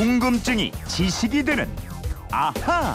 궁금증이 0.00 0.72
지식이 0.88 1.42
되는 1.44 1.68
아하. 2.30 2.94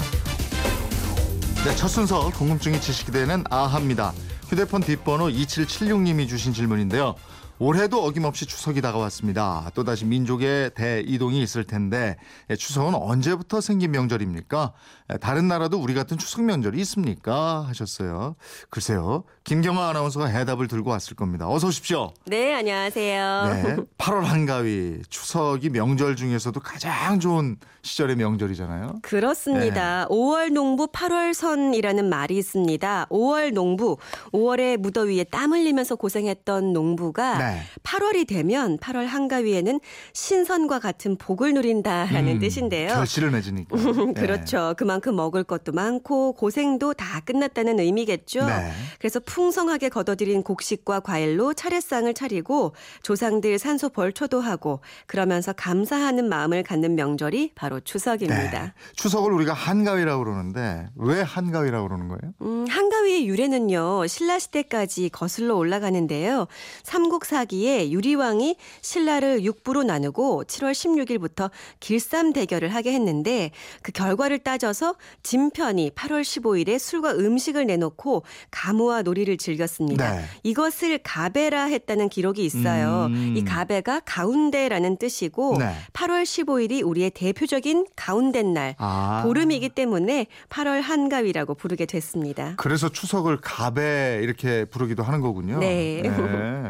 네, 1.63 1.75
첫 1.75 1.87
순서 1.87 2.31
궁금증이 2.31 2.81
지식이 2.81 3.11
되는 3.11 3.43
아하입니다. 3.51 4.11
휴대폰 4.49 4.81
뒷번호 4.81 5.27
2776님이 5.27 6.27
주신 6.27 6.51
질문인데요. 6.51 7.13
올해도 7.57 8.03
어김없이 8.03 8.45
추석이 8.45 8.81
다가왔습니다. 8.81 9.71
또다시 9.75 10.05
민족의 10.05 10.71
대이동이 10.75 11.41
있을 11.41 11.63
텐데 11.63 12.17
예, 12.49 12.55
추석은 12.55 12.95
언제부터 12.95 13.61
생긴 13.61 13.91
명절입니까? 13.91 14.73
예, 15.13 15.17
다른 15.17 15.47
나라도 15.47 15.77
우리 15.77 15.93
같은 15.93 16.17
추석 16.17 16.43
명절이 16.43 16.79
있습니까? 16.81 17.65
하셨어요. 17.67 18.35
글쎄요. 18.69 19.23
김경아 19.45 19.89
아나운서가 19.89 20.25
해답을 20.25 20.67
들고 20.67 20.89
왔을 20.89 21.15
겁니다. 21.15 21.47
어서 21.47 21.67
오십시오. 21.67 22.11
네, 22.25 22.53
안녕하세요. 22.53 23.43
네. 23.53 23.75
8월 23.97 24.23
한가위 24.23 25.03
추석이 25.09 25.69
명절 25.69 26.15
중에서도 26.15 26.59
가장 26.59 27.19
좋은 27.19 27.57
시절의 27.83 28.15
명절이잖아요. 28.15 28.99
그렇습니다. 29.03 30.07
네. 30.09 30.15
5월 30.15 30.51
농부 30.51 30.87
8월 30.87 31.33
선이라는 31.33 32.09
말이 32.09 32.37
있습니다. 32.37 33.07
5월 33.09 33.53
농부, 33.53 33.97
5월의 34.33 34.77
무더위에 34.77 35.25
땀 35.25 35.53
흘리면서 35.53 35.95
고생했던 35.95 36.73
농부가 36.73 37.37
네. 37.37 37.44
8월이 37.83 38.27
되면 38.27 38.77
8월 38.77 39.05
한가위에는 39.05 39.79
신선과 40.13 40.79
같은 40.79 41.17
복을 41.17 41.53
누린다라는 41.53 42.33
음, 42.33 42.39
뜻인데요. 42.39 42.89
결실을 42.89 43.31
맺으니까. 43.31 43.75
네. 44.13 44.13
그렇죠. 44.13 44.73
그만큼 44.77 45.15
먹을 45.15 45.43
것도 45.43 45.71
많고 45.71 46.33
고생도 46.33 46.93
다 46.93 47.19
끝났다는 47.21 47.79
의미겠죠. 47.79 48.45
네. 48.45 48.71
그래서 48.99 49.19
풍성하게 49.19 49.89
걷어들인 49.89 50.43
곡식과 50.43 51.01
과일로 51.01 51.53
차례상을 51.53 52.13
차리고 52.13 52.75
조상들 53.03 53.57
산소 53.59 53.89
벌초도 53.89 54.41
하고 54.41 54.81
그러면서 55.07 55.53
감사하는 55.53 56.27
마음을 56.29 56.63
갖는 56.63 56.95
명절이 56.95 57.51
바로 57.55 57.79
추석입니다. 57.79 58.63
네. 58.63 58.73
추석을 58.95 59.31
우리가 59.33 59.53
한가위라고 59.53 60.23
그러는데 60.23 60.89
왜 60.95 61.21
한가위라고 61.21 61.87
그러는 61.87 62.07
거예요? 62.07 62.33
음, 62.41 62.65
한가위의 62.69 63.27
유래는요, 63.27 64.07
신라 64.07 64.39
시대까지 64.39 65.09
거슬러 65.09 65.55
올라가는데요. 65.55 66.47
삼국사 66.83 67.34
기에 67.43 67.91
유리왕이 67.91 68.55
신라를 68.81 69.43
육부로 69.43 69.83
나누고 69.83 70.45
7월 70.45 70.71
16일부터 70.71 71.49
길쌈 71.81 72.31
대결을 72.31 72.73
하게 72.73 72.93
했는데 72.93 73.51
그 73.81 73.91
결과를 73.91 74.39
따져서 74.39 74.95
진편이 75.23 75.91
8월 75.91 76.21
15일에 76.21 76.79
술과 76.79 77.15
음식을 77.15 77.65
내놓고 77.65 78.23
가무와 78.51 79.01
놀이를 79.01 79.35
즐겼습니다. 79.37 80.15
네. 80.15 80.25
이것을 80.43 80.99
가베라 80.99 81.65
했다는 81.65 82.09
기록이 82.09 82.45
있어요. 82.45 83.07
음. 83.07 83.33
이 83.35 83.43
가베가 83.43 84.01
가운데라는 84.05 84.97
뜻이고 84.97 85.57
네. 85.57 85.73
8월 85.93 86.23
15일이 86.23 86.85
우리의 86.85 87.09
대표적인 87.09 87.87
가운데 87.95 88.43
날 88.43 88.75
아. 88.77 89.23
보름이기 89.25 89.69
때문에 89.69 90.27
8월 90.49 90.81
한가위라고 90.81 91.55
부르게 91.55 91.85
됐습니다. 91.85 92.53
그래서 92.57 92.89
추석을 92.89 93.37
가베 93.41 94.19
이렇게 94.21 94.65
부르기도 94.65 95.03
하는 95.03 95.21
거군요. 95.21 95.59
네. 95.59 96.03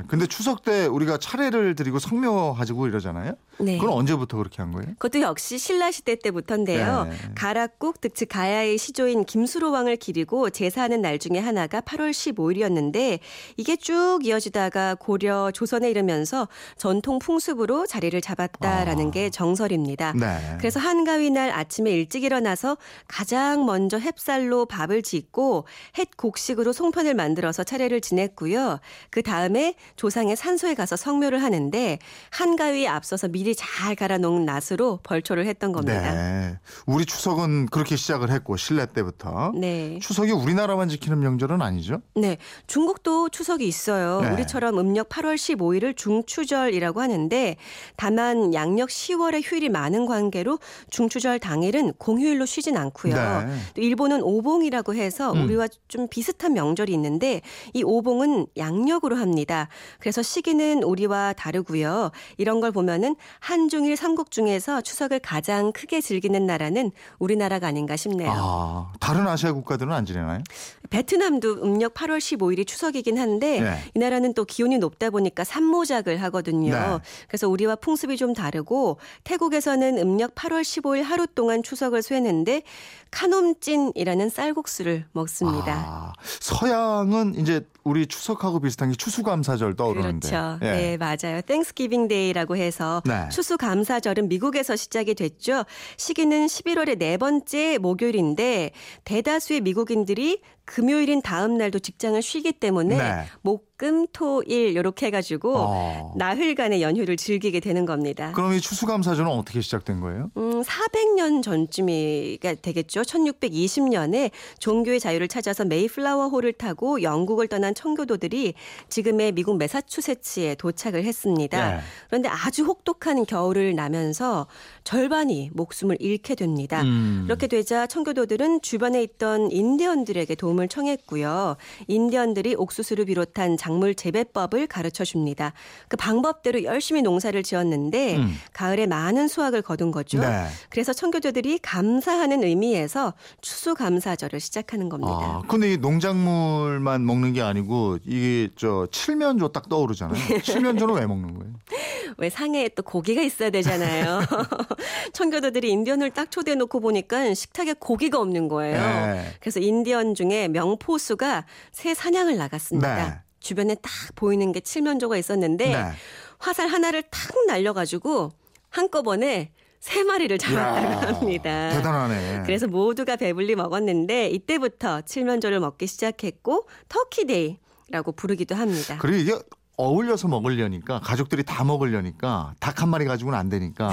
근데 0.07 0.25
추석 0.27 0.54
때 0.63 0.85
우리가 0.85 1.17
차례를 1.17 1.75
드리고 1.75 1.99
성묘하고 1.99 2.87
이러잖아요. 2.87 3.33
네. 3.59 3.77
그건 3.77 3.93
언제부터 3.95 4.37
그렇게 4.37 4.61
한 4.61 4.71
거예요? 4.71 4.93
그것도 4.97 5.21
역시 5.21 5.57
신라 5.57 5.91
시대 5.91 6.15
때부터인데요. 6.15 7.05
네. 7.05 7.15
가락국 7.35 8.01
득즉 8.01 8.29
가야의 8.29 8.77
시조인 8.77 9.25
김수로 9.25 9.71
왕을 9.71 9.95
기리고 9.97 10.49
제사하는 10.49 11.01
날 11.01 11.19
중에 11.19 11.39
하나가 11.39 11.81
8월 11.81 12.11
15일이었는데 12.11 13.19
이게 13.57 13.75
쭉 13.75 14.19
이어지다가 14.23 14.95
고려 14.95 15.51
조선에 15.51 15.89
이르면서 15.89 16.47
전통 16.77 17.19
풍습으로 17.19 17.87
자리를 17.87 18.19
잡았다라는 18.19 19.07
아. 19.07 19.11
게 19.11 19.29
정설입니다. 19.29 20.13
네. 20.13 20.57
그래서 20.57 20.79
한가위 20.79 21.29
날 21.29 21.51
아침에 21.51 21.91
일찍 21.91 22.23
일어나서 22.23 22.77
가장 23.07 23.65
먼저 23.65 23.97
햅쌀로 23.97 24.67
밥을 24.67 25.01
짓고 25.01 25.65
햇 25.97 26.17
곡식으로 26.17 26.73
송편을 26.73 27.13
만들어서 27.13 27.63
차례를 27.63 28.01
지냈고요. 28.01 28.79
그 29.09 29.21
다음에 29.21 29.75
조상의 29.95 30.35
산소에 30.45 30.75
가서 30.75 30.95
성묘를 30.95 31.41
하는데 31.41 31.97
한가위에 32.29 32.87
앞서서 32.87 33.27
미리 33.27 33.55
잘 33.55 33.95
갈아 33.95 34.19
놓은 34.19 34.45
낫으로 34.45 34.99
벌초를 35.01 35.47
했던 35.47 35.71
겁니다. 35.71 36.13
네. 36.13 36.59
우리 36.85 37.05
추석은 37.05 37.67
그렇게 37.67 37.95
시작을 37.95 38.29
했고 38.29 38.55
신라 38.55 38.85
때부터. 38.85 39.53
네. 39.55 39.97
추석이 40.01 40.31
우리나라만 40.31 40.89
지키는 40.89 41.19
명절은 41.19 41.61
아니죠? 41.63 42.01
네. 42.13 42.37
중국도 42.67 43.29
추석이 43.29 43.67
있어요. 43.67 44.21
네. 44.21 44.29
우리처럼 44.33 44.77
음력 44.77 45.09
8월 45.09 45.35
15일을 45.35 45.97
중추절이라고 45.97 47.01
하는데 47.01 47.55
다만 47.95 48.53
양력 48.53 48.89
10월에 48.89 49.41
휴일이 49.43 49.69
많은 49.69 50.05
관계로 50.05 50.59
중추절 50.91 51.39
당일은 51.39 51.93
공휴일로 51.93 52.45
쉬진 52.45 52.77
않고요. 52.77 53.15
네. 53.15 53.57
또 53.73 53.81
일본은 53.81 54.21
오봉이라고 54.21 54.93
해서 54.93 55.31
음. 55.31 55.45
우리와 55.45 55.67
좀 55.87 56.07
비슷한 56.07 56.53
명절이 56.53 56.93
있는데 56.93 57.41
이 57.73 57.81
오봉은 57.83 58.47
양력으로 58.57 59.15
합니다. 59.15 59.69
그래서 59.99 60.21
시기는 60.35 60.83
우리와 60.83 61.33
다르고요. 61.33 62.11
이런 62.37 62.59
걸 62.59 62.71
보면은 62.71 63.15
한중일 63.39 63.95
삼국 63.95 64.31
중에서 64.31 64.81
추석을 64.81 65.19
가장 65.19 65.71
크게 65.71 66.01
즐기는 66.01 66.45
나라는 66.45 66.91
우리나라가 67.19 67.67
아닌가 67.67 67.95
싶네요. 67.95 68.31
아, 68.35 68.93
다른 68.99 69.25
아시아 69.27 69.53
국가들은 69.53 69.93
안 69.93 70.05
지내나요? 70.05 70.41
베트남도 70.89 71.63
음력 71.63 71.93
8월 71.93 72.17
15일이 72.17 72.67
추석이긴 72.67 73.17
한데 73.17 73.61
네. 73.61 73.79
이 73.93 73.99
나라는 73.99 74.33
또 74.33 74.43
기온이 74.43 74.77
높다 74.77 75.09
보니까 75.09 75.43
산모작을 75.45 76.21
하거든요. 76.23 76.73
네. 76.73 76.99
그래서 77.27 77.47
우리와 77.47 77.77
풍습이 77.77 78.17
좀 78.17 78.33
다르고 78.33 78.99
태국에서는 79.23 79.97
음력 79.97 80.35
8월 80.35 80.61
15일 80.61 81.03
하루 81.03 81.27
동안 81.27 81.63
추석을 81.63 82.01
쇠는데 82.01 82.63
카놈찐이라는 83.11 84.29
쌀국수를 84.29 85.05
먹습니다. 85.13 85.73
아, 85.87 86.13
서양은 86.41 87.35
이제 87.35 87.65
우리 87.85 88.07
추석하고 88.07 88.59
비슷한 88.59 88.91
게 88.91 88.97
추수감사절 88.97 89.75
떠오르는데. 89.75 90.24
그렇죠. 90.29 90.59
예. 90.61 90.71
네, 90.71 90.97
맞아요. 90.97 91.41
Thanksgiving 91.41 92.07
Day라고 92.07 92.57
해서 92.57 93.01
네. 93.05 93.29
추수감사절은 93.29 94.27
미국에서 94.29 94.75
시작이 94.75 95.15
됐죠. 95.15 95.65
시기는 95.97 96.45
11월의 96.47 96.97
네 96.97 97.17
번째 97.17 97.77
목요일인데 97.77 98.71
대다수의 99.03 99.61
미국인들이 99.61 100.41
금요일인 100.65 101.21
다음 101.21 101.57
날도 101.57 101.79
직장을 101.79 102.19
쉬기 102.21 102.53
때문에 102.53 102.97
네. 102.97 103.25
목, 103.41 103.74
금, 103.77 104.07
토, 104.13 104.41
일 104.43 104.77
이렇게 104.77 105.07
해가지고 105.07 105.53
어. 105.57 106.13
나흘간의 106.15 106.81
연휴를 106.81 107.17
즐기게 107.17 107.59
되는 107.59 107.85
겁니다. 107.85 108.31
그럼 108.33 108.53
이 108.53 108.61
추수감사절은 108.61 109.29
어떻게 109.29 109.59
시작된 109.59 109.99
거예요? 109.99 110.31
음, 110.37 110.61
400년 110.61 111.43
전쯤이가 111.43 112.55
되겠죠. 112.61 113.01
1620년에 113.01 114.31
종교의 114.59 115.01
자유를 115.01 115.27
찾아서 115.27 115.65
메이플라워 115.65 116.29
호를 116.29 116.53
타고 116.53 117.01
영국을 117.01 117.47
떠난 117.47 117.75
청교도들이 117.75 118.53
지금의 118.87 119.33
미국 119.33 119.57
매사추세츠에 119.57 120.55
도착을 120.55 121.03
했습니다. 121.03 121.75
네. 121.75 121.81
그런데 122.07 122.29
아주 122.29 122.63
혹독한 122.63 123.25
겨울을 123.25 123.75
나면서 123.75 124.47
절반이 124.85 125.51
목숨을 125.53 125.97
잃게 125.99 126.35
됩니다. 126.35 126.81
음. 126.83 127.23
이렇게 127.25 127.47
되자 127.47 127.87
청교도들은 127.87 128.61
주변에 128.61 129.03
있던 129.03 129.51
인디언들에게 129.51 130.33
도움을 130.35 130.69
청했고요. 130.69 131.57
인디언들이 131.87 132.55
옥수수를 132.55 133.05
비롯한 133.05 133.57
작물 133.65 133.95
재배법을 133.95 134.67
가르쳐 134.67 135.03
줍니다. 135.03 135.51
그 135.87 135.97
방법대로 135.97 136.63
열심히 136.65 137.01
농사를 137.01 137.41
지었는데 137.41 138.17
음. 138.17 138.35
가을에 138.53 138.85
많은 138.85 139.27
수확을 139.27 139.63
거둔 139.63 139.89
거죠. 139.89 140.19
네. 140.19 140.45
그래서 140.69 140.93
청교도들이 140.93 141.57
감사하는 141.63 142.43
의미에서 142.43 143.15
추수감사절을 143.41 144.39
시작하는 144.39 144.87
겁니다. 144.87 145.11
아, 145.11 145.41
근데 145.47 145.73
이 145.73 145.77
농작물만 145.77 147.07
먹는 147.07 147.33
게 147.33 147.41
아니고 147.41 147.97
이게 148.05 148.49
저 148.55 148.87
칠면조 148.91 149.47
딱 149.47 149.67
떠오르잖아요. 149.67 150.41
칠면조는 150.43 150.93
왜 150.93 151.07
먹는 151.07 151.39
거예요? 151.39 151.53
왜 152.19 152.29
상해에 152.29 152.69
또 152.69 152.83
고기가 152.83 153.23
있어야 153.23 153.49
되잖아요. 153.49 154.21
청교도들이 155.13 155.71
인디언을 155.71 156.11
딱 156.11 156.29
초대해 156.29 156.53
놓고 156.55 156.81
보니까 156.81 157.33
식탁에 157.33 157.73
고기가 157.79 158.19
없는 158.19 158.47
거예요. 158.47 158.77
네. 158.77 159.25
그래서 159.39 159.59
인디언 159.59 160.13
중에 160.13 160.49
명포수가 160.49 161.45
새 161.71 161.95
사냥을 161.95 162.37
나갔습니다. 162.37 162.95
네. 162.95 163.25
주변에 163.45 163.75
딱 163.75 163.91
보이는 164.15 164.51
게 164.51 164.59
칠면조가 164.59 165.17
있었는데 165.17 165.67
네. 165.67 165.91
화살 166.39 166.67
하나를 166.67 167.03
탁 167.03 167.45
날려가지고 167.45 168.31
한꺼번에 168.71 169.51
세 169.79 170.03
마리를 170.03 170.35
잡았다고 170.35 171.05
합니다. 171.05 171.69
대단하네. 171.69 172.41
그래서 172.43 172.65
모두가 172.65 173.15
배불리 173.17 173.55
먹었는데 173.55 174.29
이때부터 174.29 175.01
칠면조를 175.01 175.59
먹기 175.59 175.85
시작했고 175.85 176.67
터키데이라고 176.89 178.13
부르기도 178.15 178.55
합니다. 178.55 178.97
그리고 178.99 179.17
이게 179.17 179.39
어울려서 179.77 180.27
먹으려니까 180.29 180.99
가족들이 181.01 181.43
다 181.43 181.63
먹으려니까 181.63 182.53
닭 182.59 182.75
한 182.81 182.89
마리 182.89 183.05
가지고는 183.05 183.37
안 183.39 183.47
되니까 183.49 183.89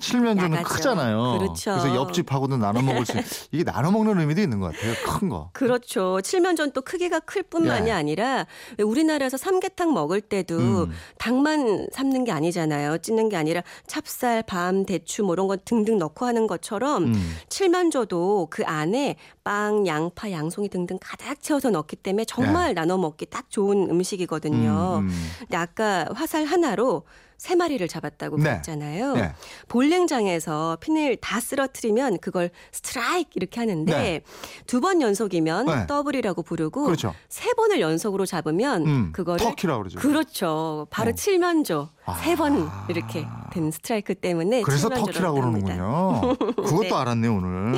칠면조는 0.00 0.58
야가죠. 0.58 0.68
크잖아요. 0.74 1.38
그렇죠. 1.38 1.70
래서 1.74 1.94
옆집하고도 1.94 2.56
나눠 2.56 2.82
먹을 2.82 3.06
수 3.06 3.16
있- 3.18 3.24
이게 3.52 3.64
나눠 3.64 3.90
먹는 3.92 4.18
의미도 4.18 4.40
있는 4.40 4.58
것 4.60 4.72
같아요. 4.74 4.92
큰 5.06 5.28
거. 5.28 5.50
그렇죠. 5.52 6.20
칠면조는 6.20 6.72
또 6.72 6.82
크기가 6.82 7.20
클 7.20 7.42
뿐만이 7.44 7.88
예. 7.88 7.92
아니라 7.92 8.46
왜 8.76 8.84
우리나라에서 8.84 9.36
삼계탕 9.36 9.94
먹을 9.94 10.20
때도 10.20 10.58
음. 10.58 10.92
닭만 11.18 11.88
삶는 11.92 12.24
게 12.24 12.32
아니잖아요. 12.32 12.98
찢는 12.98 13.28
게 13.28 13.36
아니라 13.36 13.62
찹쌀, 13.86 14.42
밤, 14.42 14.84
대추 14.84 15.22
뭐 15.22 15.34
이런 15.34 15.46
거 15.46 15.56
등등 15.56 15.98
넣고 15.98 16.26
하는 16.26 16.46
것처럼 16.48 17.04
음. 17.04 17.36
칠면조도 17.48 18.48
그 18.50 18.64
안에 18.66 19.16
빵, 19.44 19.86
양파, 19.86 20.30
양송이 20.30 20.68
등등 20.70 20.98
가득 21.00 21.40
채워서 21.42 21.70
넣기 21.70 21.96
때문에 21.96 22.24
정말 22.24 22.74
나눠 22.74 22.96
먹기 22.98 23.26
딱 23.26 23.50
좋은 23.50 23.88
음식이거든요. 23.90 24.98
음, 25.02 25.08
음. 25.08 25.23
근데 25.40 25.56
아까 25.56 26.06
화살 26.14 26.44
하나로 26.44 27.04
세 27.36 27.56
마리를 27.56 27.86
잡았다고 27.88 28.36
네. 28.38 28.44
그랬잖아요. 28.44 29.12
네. 29.14 29.34
볼링장에서 29.68 30.78
핀을 30.80 31.16
다 31.16 31.40
쓰러뜨리면 31.40 32.18
그걸 32.18 32.50
스트라이크 32.72 33.30
이렇게 33.34 33.60
하는데 33.60 33.92
네. 33.92 34.20
두번 34.66 35.02
연속이면 35.02 35.66
네. 35.66 35.86
더블이라고 35.86 36.42
부르고 36.42 36.84
그렇죠. 36.84 37.14
세 37.28 37.52
번을 37.54 37.80
연속으로 37.80 38.24
잡으면 38.24 38.86
음, 38.86 39.12
그거를 39.12 39.44
터키라고 39.44 39.80
그러죠. 39.80 39.98
그렇죠. 39.98 40.86
바로 40.90 41.10
어. 41.10 41.14
칠면조 41.14 41.88
아. 42.06 42.14
세번 42.14 42.68
이렇게 42.88 43.26
된 43.52 43.70
스트라이크 43.70 44.14
때문에 44.14 44.62
그래서 44.62 44.88
터키라고. 44.88 45.34
그러는군요. 45.34 46.36
그것도 46.56 46.80
네. 46.88 46.94
알았네 46.94 47.28
오늘. 47.28 47.74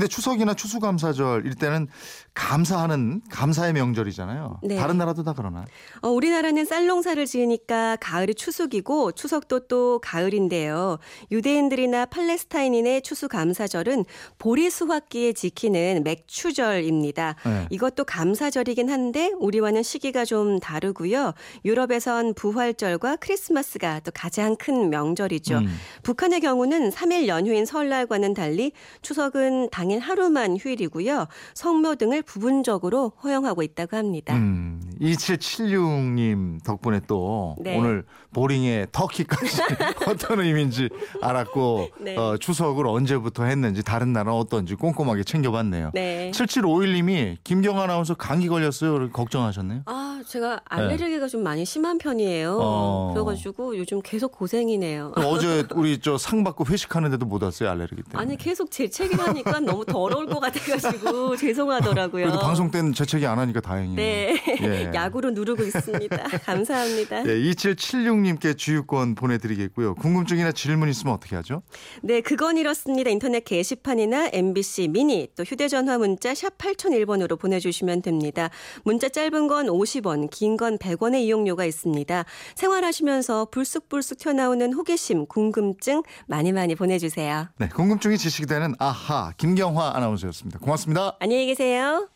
어. 0.00 0.02
근데 0.02 0.08
추석이나 0.08 0.54
추수감사절 0.54 1.46
이때는 1.46 1.88
감사하는 2.32 3.20
감사의 3.30 3.74
명절이잖아요. 3.74 4.60
네. 4.62 4.76
다른 4.76 4.96
나라도 4.96 5.22
다 5.24 5.34
그러나? 5.36 5.66
어, 6.00 6.08
우리나라는 6.08 6.64
쌀농사를 6.64 7.26
지으니까 7.26 7.96
가을이 8.00 8.34
추석이고 8.34 9.12
추석도 9.12 9.66
또 9.68 10.00
가을인데요. 10.02 10.98
유대인들이나 11.30 12.06
팔레스타인인의 12.06 13.02
추수감사절은 13.02 14.06
보리 14.38 14.70
수확기에 14.70 15.34
지키는 15.34 16.02
맥추절입니다. 16.04 17.36
네. 17.44 17.66
이것도 17.68 18.04
감사절이긴 18.04 18.88
한데 18.88 19.32
우리와는 19.38 19.82
시기가 19.82 20.24
좀 20.24 20.60
다르고요. 20.60 21.34
유럽에선 21.66 22.32
부활절과 22.34 23.16
크리스마스가 23.16 24.00
또 24.00 24.10
가장 24.14 24.56
큰 24.56 24.88
명절이죠. 24.88 25.58
음. 25.58 25.68
북한의 26.04 26.40
경우는 26.40 26.90
3일 26.90 27.26
연휴인 27.26 27.66
설날과는 27.66 28.32
달리 28.32 28.72
추석은 29.02 29.68
당일 29.70 29.89
하루만 29.98 30.56
휴일이고요. 30.56 31.26
성묘 31.54 31.96
등을 31.96 32.22
부분적으로 32.22 33.12
허용하고 33.22 33.62
있다고 33.62 33.96
합니다. 33.96 34.36
음, 34.36 34.80
2776님 35.00 36.62
덕분에 36.64 37.00
또 37.06 37.56
네. 37.60 37.76
오늘 37.78 38.04
보링의 38.32 38.88
터키까지 38.92 39.62
어떤 40.06 40.40
의미인지 40.40 40.88
알았고 41.20 41.88
네. 42.00 42.16
어, 42.16 42.36
추석을 42.36 42.86
언제부터 42.86 43.44
했는지 43.44 43.82
다른 43.82 44.12
나라는 44.12 44.38
어떤지 44.38 44.74
꼼꼼하게 44.74 45.24
챙겨봤네요. 45.24 45.90
네. 45.94 46.30
7751님이 46.32 47.38
김경 47.42 47.80
아나운서 47.80 48.14
감기 48.14 48.46
걸렸어요. 48.48 49.10
걱정하셨네요. 49.10 49.82
아, 49.86 50.22
제가 50.26 50.60
알레르기가 50.68 51.26
좀 51.28 51.42
많이 51.42 51.64
심한 51.64 51.98
편이에요. 51.98 52.58
어. 52.60 53.10
그래가지고 53.14 53.76
요즘 53.78 54.00
계속 54.02 54.32
고생이네요. 54.32 55.14
어제 55.16 55.64
우리 55.74 55.98
저 55.98 56.16
상 56.20 56.44
받고 56.44 56.66
회식하는데도 56.66 57.24
못 57.24 57.42
왔어요 57.42 57.70
알레르기 57.70 58.02
때문에. 58.02 58.18
아니 58.20 58.36
계속 58.36 58.70
재채기를 58.70 59.26
하니까 59.26 59.58
너무 59.60 59.84
더러울 59.86 60.26
것 60.26 60.38
같아가지고 60.38 61.34
죄송하더라고요. 61.38 62.26
그래도 62.26 62.38
방송 62.40 62.70
때는 62.70 62.92
재채기 62.92 63.26
안 63.26 63.38
하니까 63.38 63.60
다행이에요. 63.60 63.96
네, 63.96 64.42
예. 64.60 64.89
약으로 64.94 65.30
누르고 65.30 65.62
있습니다. 65.64 66.16
감사합니다. 66.46 67.26
예, 67.26 67.34
2776님께 67.50 68.56
주유권 68.56 69.14
보내드리겠고요. 69.14 69.94
궁금증이나 69.96 70.52
질문 70.52 70.88
있으면 70.88 71.14
어떻게 71.14 71.36
하죠? 71.36 71.62
네, 72.02 72.20
그건 72.20 72.56
이렇습니다. 72.56 73.10
인터넷 73.10 73.44
게시판이나 73.44 74.30
MBC 74.32 74.88
미니 74.88 75.28
또 75.36 75.42
휴대전화 75.44 75.98
문자 75.98 76.34
샵 76.34 76.56
8001번으로 76.58 77.38
보내주시면 77.38 78.02
됩니다. 78.02 78.50
문자 78.84 79.08
짧은 79.08 79.48
건 79.48 79.66
50원, 79.66 80.28
긴 80.30 80.56
건 80.56 80.78
100원의 80.78 81.20
이용료가 81.22 81.64
있습니다. 81.64 82.24
생활하시면서 82.54 83.46
불쑥불쑥 83.46 84.18
튀어나오는 84.18 84.72
호기심, 84.72 85.26
궁금증 85.26 86.02
많이 86.26 86.52
많이 86.52 86.74
보내주세요. 86.74 87.48
네, 87.58 87.68
궁금증이 87.68 88.18
지식이 88.18 88.46
되는 88.46 88.74
아하 88.78 89.32
김경화 89.36 89.92
아나운서였습니다. 89.96 90.58
고맙습니다. 90.58 91.16
안녕히 91.20 91.46
계세요. 91.46 92.08